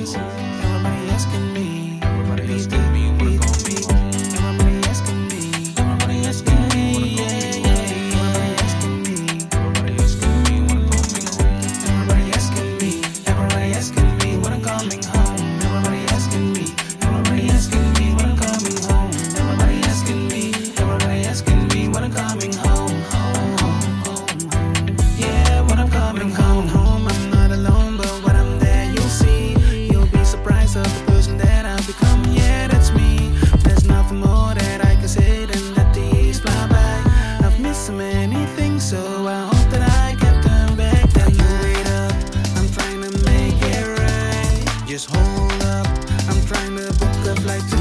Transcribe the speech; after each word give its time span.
music. 0.00 0.49
Just 44.90 45.08
hold 45.08 45.62
up, 45.62 45.86
I'm 46.28 46.44
trying 46.46 46.76
to 46.76 46.92
book 46.98 47.24
a 47.24 47.40
flight 47.42 47.62
to 47.70 47.79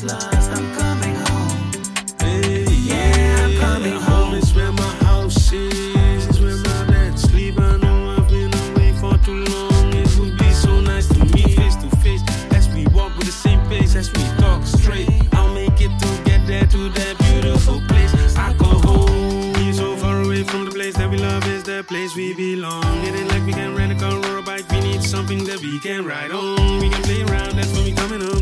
gets 0.00 0.12
lost. 0.12 0.50
I'm 0.50 0.74
coming 0.74 1.14
home. 1.14 1.72
Hey, 2.20 2.64
yeah, 2.70 3.16
yeah, 3.16 3.44
I'm 3.44 3.56
coming 3.56 3.92
home. 3.92 4.02
home 4.02 4.34
it's 4.34 4.54
where 4.54 4.72
my 4.72 4.94
house 5.04 5.52
is. 5.52 6.40
Where 6.40 6.56
my 6.56 6.92
dad 6.92 7.18
sleep. 7.18 7.58
I 7.58 7.74
I've 7.74 8.28
been 8.28 8.52
away 8.54 8.92
for 9.00 9.16
too 9.24 9.44
long. 9.44 9.92
It 9.94 10.18
would 10.18 10.36
be 10.38 10.50
so 10.52 10.80
nice 10.80 11.06
to 11.08 11.24
meet 11.24 11.56
face 11.56 11.76
to 11.76 11.88
face 11.98 12.22
as 12.52 12.68
we 12.74 12.86
walk 12.88 13.16
with 13.16 13.26
the 13.26 13.32
same 13.32 13.60
pace 13.68 13.94
as 13.96 14.12
we 14.12 14.22
talk 14.38 14.64
straight. 14.66 15.08
I'll 15.32 15.52
make 15.54 15.80
it 15.80 15.92
to 16.00 16.22
get 16.24 16.46
there 16.46 16.66
to 16.66 16.88
that 16.90 17.18
beautiful 17.18 17.80
place. 17.88 18.14
I 18.36 18.52
go 18.54 18.66
home. 18.66 19.52
We're 19.54 19.72
so 19.72 19.96
far 19.96 20.22
away 20.22 20.42
from 20.44 20.64
the 20.64 20.70
place 20.70 20.96
that 20.96 21.10
we 21.10 21.18
love 21.18 21.46
is 21.46 21.64
the 21.64 21.84
place 21.84 22.14
we 22.14 22.34
belong. 22.34 22.84
It 23.04 23.14
ain't 23.14 23.28
like 23.28 23.44
we 23.44 23.52
can 23.52 23.74
rent 23.74 23.92
a 23.92 23.96
car 23.96 24.18
or 24.30 24.38
a 24.38 24.42
bike. 24.42 24.68
We 24.70 24.80
need 24.80 25.02
something 25.02 25.44
that 25.44 25.60
we 25.60 25.78
can 25.80 26.04
ride 26.04 26.30
on. 26.30 26.80
We 26.80 26.88
can 26.90 27.02
play 27.02 27.22
around. 27.22 27.56
That's 27.56 27.72
when 27.72 27.84
we 27.84 27.92
coming 27.92 28.20
home. 28.20 28.37